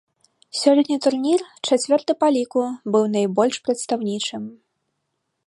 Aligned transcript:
Сёлетні 0.59 0.95
турнір, 1.05 1.39
чацвёрты 1.67 2.11
па 2.23 2.27
ліку, 2.39 2.63
быў 2.97 3.03
найбольш 3.17 3.55
прадстаўнічым. 3.69 4.43